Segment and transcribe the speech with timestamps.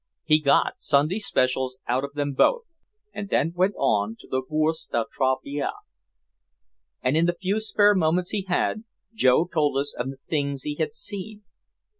[0.23, 2.63] He got "Sunday specials" out of them both,
[3.13, 5.73] and then went on to the Bourse de Travail.
[7.03, 8.83] And in the few spare moments he had,
[9.13, 11.43] Joe told us of the things he had seen.